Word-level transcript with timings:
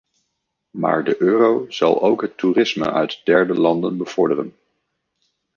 Maar 0.69 1.03
de 1.03 1.21
euro 1.21 1.65
zal 1.69 2.01
ook 2.03 2.21
het 2.21 2.37
toerisme 2.37 2.91
uit 2.91 3.21
derde 3.23 3.53
landen 3.53 3.97
bevorderen. 3.97 4.55